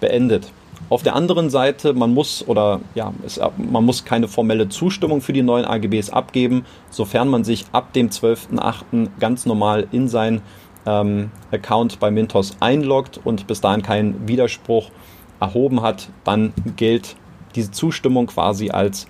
beendet. 0.00 0.50
Auf 0.90 1.04
der 1.04 1.14
anderen 1.14 1.50
Seite, 1.50 1.94
man 1.94 2.12
muss 2.12 2.46
oder 2.48 2.80
ja, 2.96 3.14
es, 3.24 3.40
man 3.56 3.84
muss 3.84 4.04
keine 4.04 4.26
formelle 4.26 4.68
Zustimmung 4.68 5.20
für 5.20 5.32
die 5.32 5.42
neuen 5.42 5.64
AGBs 5.64 6.10
abgeben, 6.10 6.64
sofern 6.90 7.28
man 7.28 7.44
sich 7.44 7.64
ab 7.70 7.92
dem 7.92 8.08
12.08. 8.08 9.08
ganz 9.20 9.46
normal 9.46 9.86
in 9.92 10.08
sein 10.08 10.42
ähm, 10.86 11.30
Account 11.52 12.00
bei 12.00 12.10
Mintos 12.10 12.56
einloggt 12.58 13.20
und 13.22 13.46
bis 13.46 13.60
dahin 13.60 13.82
keinen 13.82 14.26
Widerspruch 14.26 14.90
erhoben 15.38 15.80
hat, 15.80 16.08
dann 16.24 16.52
gilt 16.74 17.14
diese 17.54 17.70
Zustimmung 17.70 18.26
quasi 18.26 18.70
als 18.70 19.06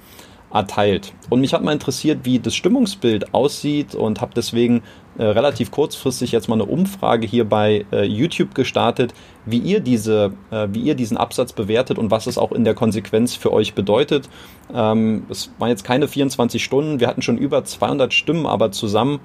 erteilt. 0.52 1.12
Und 1.28 1.40
mich 1.40 1.54
hat 1.54 1.62
mal 1.62 1.72
interessiert, 1.72 2.20
wie 2.24 2.38
das 2.38 2.54
Stimmungsbild 2.54 3.34
aussieht 3.34 3.94
und 3.94 4.20
habe 4.20 4.32
deswegen 4.34 4.82
äh, 5.18 5.24
relativ 5.24 5.70
kurzfristig 5.70 6.32
jetzt 6.32 6.48
mal 6.48 6.54
eine 6.54 6.64
Umfrage 6.64 7.26
hier 7.26 7.48
bei 7.48 7.84
äh, 7.92 8.04
YouTube 8.04 8.54
gestartet, 8.54 9.14
wie 9.46 9.58
ihr 9.58 9.80
diese, 9.80 10.32
äh, 10.50 10.68
wie 10.72 10.80
ihr 10.80 10.94
diesen 10.94 11.16
Absatz 11.16 11.52
bewertet 11.52 11.98
und 11.98 12.10
was 12.10 12.26
es 12.26 12.38
auch 12.38 12.52
in 12.52 12.64
der 12.64 12.74
Konsequenz 12.74 13.34
für 13.36 13.52
euch 13.52 13.74
bedeutet. 13.74 14.28
Ähm, 14.74 15.24
es 15.28 15.52
waren 15.58 15.68
jetzt 15.68 15.84
keine 15.84 16.08
24 16.08 16.62
Stunden, 16.62 17.00
wir 17.00 17.06
hatten 17.06 17.22
schon 17.22 17.38
über 17.38 17.64
200 17.64 18.12
Stimmen 18.12 18.46
aber 18.46 18.72
zusammen. 18.72 19.20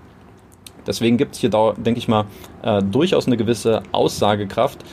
Deswegen 0.88 1.17
gibt 1.17 1.34
es 1.34 1.41
hier, 1.41 1.50
denke 1.50 1.98
ich 1.98 2.08
mal, 2.08 2.25
äh, 2.62 2.84
durchaus 2.84 3.25
eine 3.25 3.38
gewisse 3.38 3.82
Aussagekraft. 3.91 4.86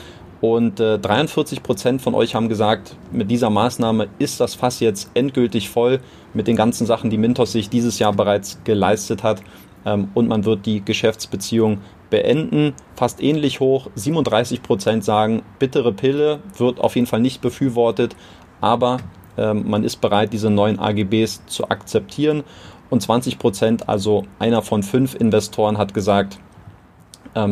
Und 0.43 0.81
äh, 0.81 0.99
43 0.99 1.63
Prozent 1.63 2.01
von 2.01 2.13
euch 2.13 2.35
haben 2.35 2.49
gesagt, 2.49 2.97
mit 3.13 3.31
dieser 3.31 3.49
Maßnahme 3.49 4.09
ist 4.19 4.41
das 4.41 4.55
Fass 4.55 4.81
jetzt 4.81 5.09
endgültig 5.13 5.69
voll 5.69 6.01
mit 6.33 6.47
den 6.47 6.57
ganzen 6.57 6.85
Sachen, 6.85 7.09
die 7.09 7.17
Mintos 7.17 7.53
sich 7.53 7.69
dieses 7.69 7.97
Jahr 7.97 8.11
bereits 8.11 8.59
geleistet 8.65 9.23
hat. 9.23 9.41
Ähm, 9.85 10.09
und 10.13 10.27
man 10.27 10.43
wird 10.43 10.65
die 10.65 10.83
Geschäftsbeziehung 10.83 11.77
beenden. 12.09 12.73
Fast 12.97 13.23
ähnlich 13.23 13.61
hoch. 13.61 13.87
37 13.95 14.61
Prozent 14.61 15.05
sagen, 15.05 15.43
bittere 15.59 15.93
Pille 15.93 16.39
wird 16.57 16.81
auf 16.81 16.97
jeden 16.97 17.07
Fall 17.07 17.21
nicht 17.21 17.41
befürwortet, 17.41 18.17
aber 18.59 18.97
ähm, 19.37 19.63
man 19.69 19.85
ist 19.85 20.01
bereit, 20.01 20.33
diese 20.33 20.49
neuen 20.49 20.77
AGBs 20.77 21.45
zu 21.45 21.69
akzeptieren. 21.69 22.43
Und 22.89 23.01
20 23.01 23.39
Prozent, 23.39 23.87
also 23.87 24.25
einer 24.39 24.61
von 24.61 24.83
fünf 24.83 25.15
Investoren, 25.15 25.77
hat 25.77 25.93
gesagt, 25.93 26.37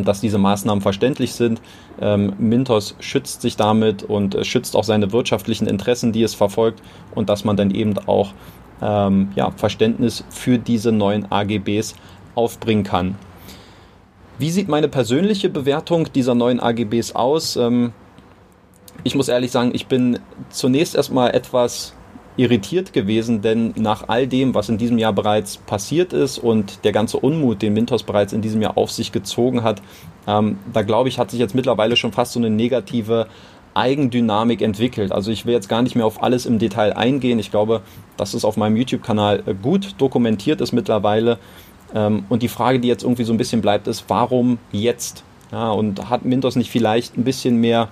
dass 0.04 0.22
diese 0.22 0.38
Maßnahmen 0.38 0.82
verständlich 0.82 1.34
sind. 1.34 1.62
Ähm, 2.00 2.34
Mintos 2.38 2.96
schützt 3.00 3.42
sich 3.42 3.58
damit 3.58 4.04
und 4.04 4.36
äh, 4.36 4.44
schützt 4.44 4.76
auch 4.76 4.84
seine 4.84 5.12
wirtschaftlichen 5.12 5.68
Interessen, 5.68 6.12
die 6.12 6.24
es 6.24 6.36
verfolgt 6.36 6.82
und 7.16 7.30
dass 7.30 7.44
man 7.44 7.58
dann 7.58 7.72
eben 7.72 7.98
auch 8.08 8.34
ähm, 8.82 9.32
ja, 9.36 9.52
Verständnis 9.52 10.24
für 10.30 10.58
diese 10.58 10.92
neuen 10.92 11.32
AGBs 11.32 11.96
aufbringen 12.36 12.84
kann. 12.84 13.16
Wie 14.40 14.50
sieht 14.50 14.68
meine 14.68 14.88
persönliche 14.88 15.50
Bewertung 15.50 16.12
dieser 16.14 16.34
neuen 16.34 16.60
AGBs 16.60 17.14
aus? 17.14 17.56
Ähm, 17.58 17.94
ich 19.04 19.16
muss 19.16 19.28
ehrlich 19.28 19.52
sagen, 19.52 19.72
ich 19.74 19.88
bin 19.88 20.20
zunächst 20.50 20.96
erstmal 20.96 21.34
etwas 21.36 21.94
irritiert 22.38 22.94
gewesen, 22.94 23.42
denn 23.42 23.74
nach 23.78 24.08
all 24.08 24.28
dem, 24.28 24.54
was 24.54 24.70
in 24.70 24.78
diesem 24.78 24.98
Jahr 24.98 25.14
bereits 25.14 25.58
passiert 25.58 26.14
ist 26.14 26.38
und 26.38 26.84
der 26.84 26.92
ganze 26.92 27.18
Unmut, 27.18 27.62
den 27.62 27.74
Mintos 27.74 28.04
bereits 28.04 28.34
in 28.34 28.42
diesem 28.42 28.62
Jahr 28.62 28.78
auf 28.78 28.92
sich 28.92 29.12
gezogen 29.12 29.64
hat, 29.64 29.82
ähm, 30.28 30.58
da 30.72 30.82
glaube 30.82 31.10
ich, 31.10 31.20
hat 31.20 31.32
sich 31.32 31.40
jetzt 31.40 31.56
mittlerweile 31.56 31.96
schon 31.96 32.14
fast 32.14 32.34
so 32.34 32.40
eine 32.40 32.50
negative 32.50 33.28
Eigendynamik 33.74 34.62
entwickelt. 34.62 35.12
Also 35.12 35.32
ich 35.32 35.46
will 35.46 35.54
jetzt 35.54 35.70
gar 35.70 35.82
nicht 35.82 35.96
mehr 35.96 36.06
auf 36.06 36.24
alles 36.24 36.46
im 36.46 36.60
Detail 36.60 36.94
eingehen. 36.94 37.40
Ich 37.40 37.52
glaube, 37.52 37.82
dass 38.18 38.34
es 38.34 38.46
auf 38.46 38.58
meinem 38.58 38.76
YouTube-Kanal 38.76 39.44
äh, 39.46 39.54
gut 39.54 39.96
dokumentiert 39.98 40.62
ist 40.62 40.72
mittlerweile. 40.72 41.38
Ähm, 41.94 42.26
und 42.30 42.44
die 42.44 42.48
Frage, 42.48 42.80
die 42.80 42.88
jetzt 42.88 43.04
irgendwie 43.04 43.24
so 43.24 43.34
ein 43.34 43.38
bisschen 43.38 43.62
bleibt, 43.62 43.88
ist, 43.88 44.06
warum 44.08 44.58
jetzt? 44.72 45.24
Ja, 45.52 45.72
und 45.72 46.10
hat 46.10 46.24
Mintos 46.24 46.56
nicht 46.56 46.72
vielleicht 46.72 47.18
ein 47.18 47.24
bisschen 47.24 47.58
mehr 47.58 47.90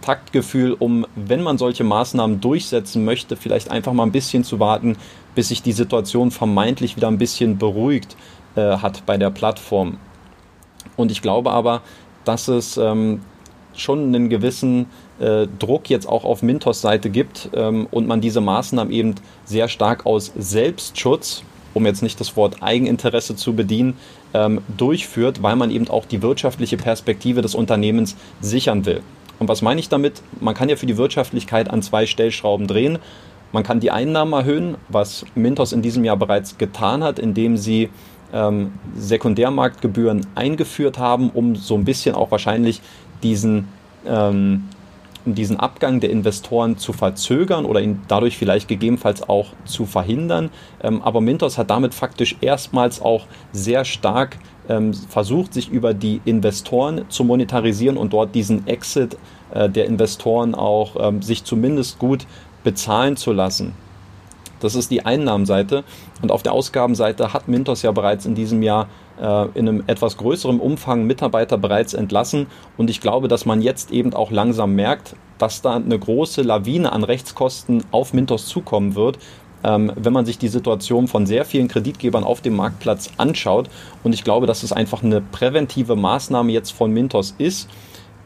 Taktgefühl, 0.00 0.72
um, 0.78 1.06
wenn 1.14 1.42
man 1.42 1.58
solche 1.58 1.84
Maßnahmen 1.84 2.40
durchsetzen 2.40 3.04
möchte, 3.04 3.36
vielleicht 3.36 3.70
einfach 3.70 3.92
mal 3.92 4.04
ein 4.04 4.12
bisschen 4.12 4.44
zu 4.44 4.60
warten, 4.60 4.96
bis 5.34 5.48
sich 5.48 5.62
die 5.62 5.72
Situation 5.72 6.30
vermeintlich 6.30 6.96
wieder 6.96 7.08
ein 7.08 7.18
bisschen 7.18 7.58
beruhigt 7.58 8.16
äh, 8.56 8.78
hat 8.78 9.04
bei 9.06 9.16
der 9.16 9.30
Plattform. 9.30 9.98
Und 10.96 11.10
ich 11.10 11.22
glaube 11.22 11.50
aber, 11.50 11.82
dass 12.24 12.48
es 12.48 12.76
ähm, 12.76 13.20
schon 13.74 14.06
einen 14.06 14.28
gewissen 14.28 14.86
äh, 15.18 15.46
Druck 15.58 15.88
jetzt 15.88 16.08
auch 16.08 16.24
auf 16.24 16.42
Mintos 16.42 16.80
Seite 16.80 17.10
gibt 17.10 17.50
ähm, 17.54 17.86
und 17.90 18.06
man 18.06 18.20
diese 18.20 18.40
Maßnahmen 18.40 18.92
eben 18.92 19.14
sehr 19.44 19.68
stark 19.68 20.06
aus 20.06 20.32
Selbstschutz, 20.36 21.42
um 21.74 21.86
jetzt 21.86 22.02
nicht 22.02 22.18
das 22.20 22.36
Wort 22.36 22.62
Eigeninteresse 22.62 23.36
zu 23.36 23.54
bedienen, 23.54 23.96
ähm, 24.34 24.60
durchführt, 24.76 25.42
weil 25.42 25.56
man 25.56 25.70
eben 25.70 25.88
auch 25.88 26.04
die 26.04 26.22
wirtschaftliche 26.22 26.76
Perspektive 26.76 27.42
des 27.42 27.54
Unternehmens 27.54 28.16
sichern 28.40 28.84
will. 28.86 29.02
Und 29.40 29.48
was 29.48 29.62
meine 29.62 29.80
ich 29.80 29.88
damit? 29.88 30.22
Man 30.38 30.54
kann 30.54 30.68
ja 30.68 30.76
für 30.76 30.86
die 30.86 30.96
Wirtschaftlichkeit 30.96 31.68
an 31.70 31.82
zwei 31.82 32.06
Stellschrauben 32.06 32.68
drehen. 32.68 32.98
Man 33.52 33.64
kann 33.64 33.80
die 33.80 33.90
Einnahmen 33.90 34.32
erhöhen, 34.32 34.76
was 34.88 35.24
Mintos 35.34 35.72
in 35.72 35.82
diesem 35.82 36.04
Jahr 36.04 36.16
bereits 36.16 36.56
getan 36.58 37.02
hat, 37.02 37.18
indem 37.18 37.56
sie 37.56 37.88
ähm, 38.32 38.74
Sekundärmarktgebühren 38.94 40.26
eingeführt 40.34 40.98
haben, 40.98 41.30
um 41.30 41.56
so 41.56 41.74
ein 41.74 41.84
bisschen 41.84 42.14
auch 42.14 42.30
wahrscheinlich 42.30 42.80
diesen, 43.22 43.68
ähm, 44.06 44.68
diesen 45.24 45.58
Abgang 45.58 46.00
der 46.00 46.10
Investoren 46.10 46.76
zu 46.76 46.92
verzögern 46.92 47.64
oder 47.64 47.80
ihn 47.80 48.02
dadurch 48.08 48.36
vielleicht 48.36 48.68
gegebenenfalls 48.68 49.28
auch 49.28 49.48
zu 49.64 49.86
verhindern. 49.86 50.50
Ähm, 50.82 51.02
aber 51.02 51.22
Mintos 51.22 51.58
hat 51.58 51.70
damit 51.70 51.94
faktisch 51.94 52.36
erstmals 52.42 53.00
auch 53.00 53.26
sehr 53.52 53.84
stark 53.84 54.36
ähm, 54.70 54.94
versucht, 54.94 55.52
sich 55.52 55.68
über 55.68 55.92
die 55.92 56.20
Investoren 56.24 57.04
zu 57.08 57.24
monetarisieren 57.24 57.96
und 57.96 58.12
dort 58.12 58.34
diesen 58.34 58.66
Exit 58.66 59.16
äh, 59.52 59.68
der 59.68 59.86
Investoren 59.86 60.54
auch 60.54 60.96
ähm, 60.98 61.22
sich 61.22 61.44
zumindest 61.44 61.98
gut 61.98 62.26
bezahlen 62.62 63.16
zu 63.16 63.32
lassen. 63.32 63.74
Das 64.60 64.74
ist 64.74 64.90
die 64.90 65.04
Einnahmenseite. 65.04 65.84
Und 66.22 66.30
auf 66.30 66.42
der 66.42 66.52
Ausgabenseite 66.52 67.32
hat 67.32 67.48
Mintos 67.48 67.82
ja 67.82 67.92
bereits 67.92 68.26
in 68.26 68.34
diesem 68.34 68.62
Jahr 68.62 68.88
äh, 69.20 69.46
in 69.54 69.68
einem 69.68 69.84
etwas 69.86 70.16
größeren 70.18 70.60
Umfang 70.60 71.04
Mitarbeiter 71.06 71.58
bereits 71.58 71.94
entlassen. 71.94 72.46
Und 72.76 72.90
ich 72.90 73.00
glaube, 73.00 73.28
dass 73.28 73.46
man 73.46 73.62
jetzt 73.62 73.90
eben 73.90 74.14
auch 74.14 74.30
langsam 74.30 74.74
merkt, 74.74 75.16
dass 75.38 75.62
da 75.62 75.76
eine 75.76 75.98
große 75.98 76.42
Lawine 76.42 76.92
an 76.92 77.02
Rechtskosten 77.02 77.82
auf 77.90 78.12
Mintos 78.12 78.46
zukommen 78.46 78.94
wird, 78.94 79.18
ähm, 79.64 79.92
wenn 79.96 80.12
man 80.12 80.26
sich 80.26 80.38
die 80.38 80.48
Situation 80.48 81.08
von 81.08 81.26
sehr 81.26 81.44
vielen 81.44 81.68
Kreditgebern 81.68 82.24
auf 82.24 82.40
dem 82.40 82.56
Marktplatz 82.56 83.10
anschaut. 83.16 83.68
Und 84.02 84.12
ich 84.12 84.24
glaube, 84.24 84.46
dass 84.46 84.62
es 84.62 84.72
einfach 84.72 85.02
eine 85.02 85.20
präventive 85.20 85.96
Maßnahme 85.96 86.52
jetzt 86.52 86.70
von 86.72 86.92
Mintos 86.92 87.34
ist, 87.38 87.68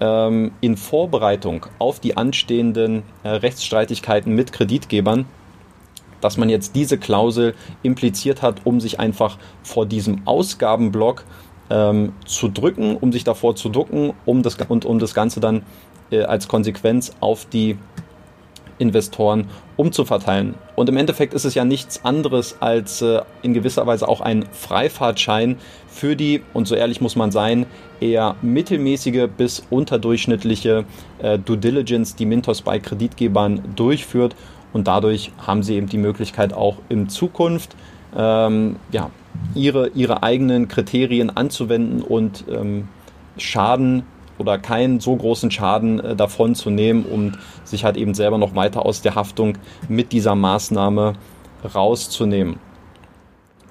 ähm, 0.01 0.53
in 0.61 0.77
Vorbereitung 0.77 1.67
auf 1.79 2.01
die 2.01 2.17
anstehenden 2.17 3.03
äh, 3.23 3.29
Rechtsstreitigkeiten 3.29 4.35
mit 4.35 4.53
Kreditgebern, 4.53 5.27
dass 6.21 6.37
man 6.37 6.49
jetzt 6.49 6.75
diese 6.75 6.99
Klausel 6.99 7.55
impliziert 7.83 8.43
hat, 8.43 8.63
um 8.65 8.81
sich 8.81 8.99
einfach 8.99 9.39
vor 9.63 9.87
diesem 9.87 10.23
Ausgabenblock 10.27 11.25
ähm, 11.71 12.13
zu 12.27 12.49
drücken, 12.49 12.97
um 12.97 13.13
sich 13.13 13.25
davor 13.25 13.57
zu 13.57 13.69
ducken, 13.69 14.13
um 14.25 14.43
das, 14.43 14.57
und 14.69 14.85
um 14.85 14.99
das 14.99 15.15
Ganze 15.15 15.41
dann 15.41 15.63
äh, 16.11 16.23
als 16.23 16.49
Konsequenz 16.49 17.13
auf 17.21 17.47
die 17.47 17.79
Investoren 18.79 19.47
umzuverteilen. 19.77 20.55
Und 20.77 20.89
im 20.89 20.97
Endeffekt 20.97 21.35
ist 21.35 21.45
es 21.45 21.55
ja 21.55 21.65
nichts 21.65 22.05
anderes 22.05 22.57
als 22.61 23.03
äh, 23.03 23.23
in 23.43 23.55
gewisser 23.55 23.87
Weise 23.87 24.09
auch 24.09 24.21
ein 24.21 24.45
Freifahrtschein 24.53 25.57
für 25.89 26.17
die, 26.17 26.43
und 26.53 26.67
so 26.67 26.75
ehrlich 26.75 27.01
muss 27.01 27.17
man 27.17 27.31
sein, 27.31 27.67
eher 28.01 28.37
mittelmäßige 28.43 29.29
bis 29.37 29.65
unterdurchschnittliche 29.71 30.85
äh, 31.19 31.39
Due 31.39 31.57
Diligence, 31.57 32.17
die 32.17 32.27
Mintos 32.27 32.63
bei 32.63 32.79
Kreditgebern 32.79 33.63
durchführt. 33.77 34.35
Und 34.73 34.89
dadurch 34.89 35.31
haben 35.39 35.63
sie 35.63 35.77
eben 35.77 35.89
die 35.89 35.99
Möglichkeit 35.99 36.53
auch 36.53 36.79
in 36.89 37.09
Zukunft 37.09 37.77
ähm, 38.17 38.77
ja, 38.91 39.11
ihre, 39.55 39.89
ihre 39.91 40.23
eigenen 40.23 40.69
Kriterien 40.69 41.31
anzuwenden 41.31 42.03
und 42.03 42.45
ähm, 42.51 42.89
Schaden 43.37 44.05
oder 44.39 44.59
keinen 44.59 45.01
so 45.01 45.15
großen 45.17 45.51
Schaden 45.51 46.01
äh, 46.01 46.17
davon 46.17 46.55
zu 46.55 46.71
nehmen, 46.71 47.05
um 47.05 47.33
sich 47.65 47.85
halt 47.85 47.97
eben 47.97 48.15
selber 48.15 48.39
noch 48.39 48.55
weiter 48.55 48.85
aus 48.85 49.03
der 49.03 49.15
Haftung 49.15 49.59
mit 49.89 50.13
dieser 50.13 50.35
Maßnahme 50.35 51.15
rauszunehmen. 51.75 52.59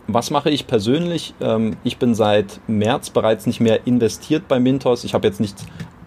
Was 0.07 0.31
mache 0.31 0.49
ich 0.49 0.67
persönlich? 0.67 1.33
Ähm, 1.39 1.77
ich 1.83 1.97
bin 1.97 2.13
seit 2.13 2.59
März 2.67 3.09
bereits 3.09 3.45
nicht 3.45 3.61
mehr 3.61 3.87
investiert 3.87 4.47
bei 4.47 4.59
Mintos. 4.59 5.03
Ich 5.03 5.13
habe 5.13 5.27
jetzt 5.27 5.39
nicht 5.39 5.55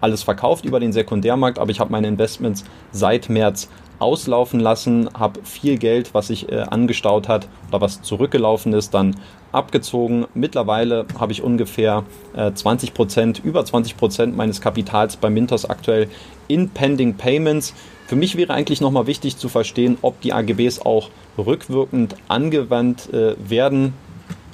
alles 0.01 0.21
verkauft 0.21 0.65
über 0.65 0.79
den 0.79 0.93
Sekundärmarkt, 0.93 1.57
aber 1.57 1.71
ich 1.71 1.79
habe 1.79 1.91
meine 1.91 2.07
Investments 2.07 2.63
seit 2.91 3.29
März 3.29 3.69
auslaufen 3.99 4.59
lassen, 4.59 5.09
habe 5.17 5.39
viel 5.43 5.77
Geld, 5.79 6.13
was 6.13 6.27
sich 6.27 6.51
äh, 6.51 6.59
angestaut 6.61 7.27
hat 7.27 7.47
oder 7.69 7.81
was 7.81 8.03
zurückgelaufen 8.03 8.73
ist, 8.73 8.93
dann 8.93 9.15
abgezogen. 9.51 10.25
Mittlerweile 10.33 11.05
habe 11.19 11.31
ich 11.31 11.41
ungefähr 11.41 12.03
äh, 12.35 12.51
20 12.51 12.93
Prozent, 12.93 13.41
über 13.43 13.63
20 13.63 13.97
Prozent 13.97 14.37
meines 14.37 14.61
Kapitals 14.61 15.17
bei 15.17 15.29
Mintos 15.29 15.65
aktuell 15.65 16.09
in 16.47 16.69
Pending 16.69 17.15
Payments. 17.15 17.73
Für 18.07 18.15
mich 18.15 18.37
wäre 18.37 18.53
eigentlich 18.53 18.81
nochmal 18.81 19.07
wichtig 19.07 19.37
zu 19.37 19.49
verstehen, 19.49 19.97
ob 20.01 20.21
die 20.21 20.33
AGBs 20.33 20.79
auch 20.79 21.09
rückwirkend 21.37 22.15
angewandt 22.27 23.13
äh, 23.13 23.35
werden. 23.37 23.93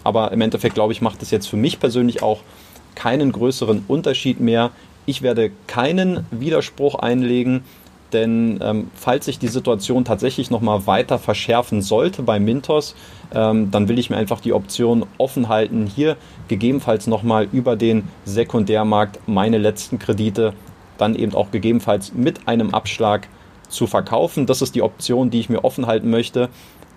Aber 0.04 0.32
im 0.32 0.42
Endeffekt, 0.42 0.76
glaube 0.76 0.94
ich, 0.94 1.02
macht 1.02 1.22
es 1.22 1.32
jetzt 1.32 1.48
für 1.48 1.58
mich 1.58 1.80
persönlich 1.80 2.24
auch 2.24 2.40
keinen 2.96 3.32
größeren 3.32 3.86
Unterschied 3.88 4.40
mehr. 4.40 4.72
Ich 5.06 5.22
werde 5.22 5.52
keinen 5.68 6.26
Widerspruch 6.32 6.96
einlegen 6.96 7.64
denn 8.13 8.60
ähm, 8.62 8.91
falls 8.93 9.25
sich 9.25 9.39
die 9.39 9.48
Situation 9.48 10.05
tatsächlich 10.05 10.51
nochmal 10.51 10.88
weiter 10.88 11.20
verschärfen 11.20 11.82
sollte 11.82 12.22
bei 12.24 12.39
Mintos, 12.39 12.96
ähm, 13.34 13.72
dann 13.72 13.88
will 13.88 14.00
ich 14.00 14.10
mir 14.10 14.17
einfach 14.17 14.39
die 14.39 14.53
Option 14.53 15.05
offen 15.17 15.50
halten, 15.50 15.88
hier 15.88 16.17
gegebenenfalls 16.48 17.08
nochmal 17.08 17.48
über 17.51 17.75
den 17.75 18.08
Sekundärmarkt 18.25 19.20
meine 19.27 19.58
letzten 19.58 20.00
Kredite 20.00 20.53
dann 20.98 21.15
eben 21.15 21.34
auch 21.34 21.51
gegebenenfalls 21.51 22.13
mit 22.13 22.48
einem 22.48 22.74
Abschlag 22.74 23.27
zu 23.67 23.88
verkaufen. 23.88 24.46
Das 24.46 24.62
ist 24.62 24.75
die 24.75 24.82
Option, 24.82 25.29
die 25.29 25.39
ich 25.39 25.50
mir 25.50 25.63
offen 25.63 25.88
halten 25.88 26.10
möchte. 26.10 26.50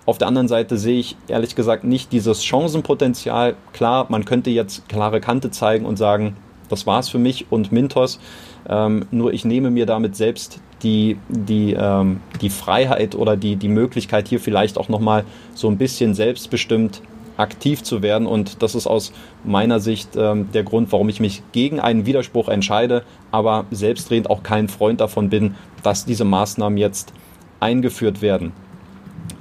Auf 0.05 0.17
der 0.17 0.27
anderen 0.27 0.47
Seite 0.47 0.77
sehe 0.77 0.99
ich 0.99 1.17
ehrlich 1.27 1.55
gesagt 1.55 1.83
nicht 1.83 2.11
dieses 2.13 2.45
Chancenpotenzial. 2.45 3.55
Klar, 3.73 4.05
man 4.09 4.23
könnte 4.23 4.49
jetzt 4.49 4.87
klare 4.87 5.19
Kante 5.19 5.51
zeigen 5.51 5.85
und 5.85 5.97
sagen, 5.97 6.37
das 6.69 6.85
war's 6.85 7.09
für 7.09 7.17
mich 7.17 7.47
und 7.49 7.71
Mintos. 7.71 8.19
Ähm, 8.69 9.05
nur 9.11 9.33
ich 9.33 9.43
nehme 9.43 9.69
mir 9.69 9.85
damit 9.85 10.15
selbst 10.15 10.61
die, 10.83 11.17
die, 11.29 11.73
ähm, 11.73 12.21
die 12.41 12.49
Freiheit 12.49 13.15
oder 13.15 13.37
die, 13.37 13.55
die 13.55 13.67
Möglichkeit, 13.67 14.27
hier 14.27 14.39
vielleicht 14.39 14.77
auch 14.77 14.89
nochmal 14.89 15.25
so 15.53 15.67
ein 15.69 15.77
bisschen 15.77 16.13
selbstbestimmt 16.13 17.01
aktiv 17.37 17.83
zu 17.83 18.01
werden. 18.01 18.27
Und 18.27 18.61
das 18.61 18.75
ist 18.75 18.87
aus 18.87 19.13
meiner 19.43 19.79
Sicht 19.79 20.15
ähm, 20.15 20.49
der 20.53 20.63
Grund, 20.63 20.91
warum 20.91 21.09
ich 21.09 21.19
mich 21.19 21.43
gegen 21.51 21.79
einen 21.79 22.05
Widerspruch 22.05 22.49
entscheide, 22.49 23.03
aber 23.31 23.65
selbstredend 23.71 24.29
auch 24.29 24.43
kein 24.43 24.67
Freund 24.67 25.01
davon 25.01 25.29
bin, 25.29 25.55
dass 25.83 26.05
diese 26.05 26.25
Maßnahmen 26.25 26.77
jetzt 26.77 27.13
eingeführt 27.59 28.21
werden. 28.21 28.53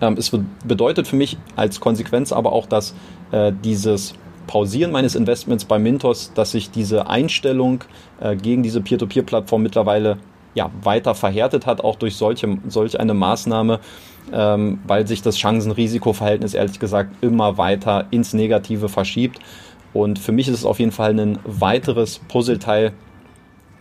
Ähm, 0.01 0.17
es 0.19 0.31
bedeutet 0.65 1.07
für 1.07 1.17
mich 1.17 1.37
als 1.57 1.81
Konsequenz 1.81 2.33
aber 2.33 2.53
auch, 2.53 2.67
dass 2.67 2.95
äh, 3.33 3.53
dieses 3.65 4.15
Pausieren 4.47 4.93
meines 4.93 5.15
Investments 5.15 5.65
bei 5.65 5.79
Mintos, 5.79 6.33
dass 6.35 6.53
sich 6.53 6.71
diese 6.71 7.09
Einstellung 7.09 7.83
äh, 8.21 8.37
gegen 8.37 8.63
diese 8.63 8.81
Peer-to-Peer-Plattform 8.81 9.63
mittlerweile 9.63 10.19
ja, 10.57 10.71
weiter 10.83 11.15
verhärtet 11.15 11.67
hat, 11.67 11.85
auch 11.85 11.97
durch 11.97 12.17
solche, 12.17 12.59
solch 12.67 12.99
eine 12.99 13.15
Maßnahme, 13.15 13.79
ähm, 14.33 14.81
weil 14.87 15.07
sich 15.07 15.23
das 15.23 15.37
Chancen-Risiko-Verhältnis 15.37 16.55
ehrlich 16.55 16.81
gesagt 16.81 17.15
immer 17.21 17.59
weiter 17.59 18.07
ins 18.11 18.33
Negative 18.33 18.89
verschiebt. 18.89 19.39
Und 19.93 20.19
für 20.19 20.33
mich 20.33 20.49
ist 20.49 20.55
es 20.55 20.65
auf 20.65 20.81
jeden 20.81 20.93
Fall 20.93 21.19
ein 21.19 21.39
weiteres 21.45 22.19
Puzzleteil, 22.19 22.93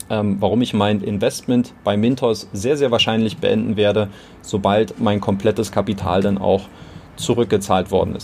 ähm, 0.09 0.37
warum 0.41 0.61
ich 0.61 0.73
mein 0.73 1.01
Investment 1.01 1.73
bei 1.85 1.95
Mintos 1.95 2.49
sehr, 2.51 2.75
sehr 2.75 2.91
wahrscheinlich 2.91 3.37
beenden 3.37 3.77
werde, 3.77 4.09
sobald 4.41 4.99
mein 4.99 5.21
komplettes 5.21 5.71
Kapital 5.71 6.21
dann 6.21 6.37
auch 6.37 6.63
zurückgezahlt 7.15 7.89
worden 7.89 8.15
ist. 8.15 8.23